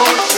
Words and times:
road. 0.00 0.29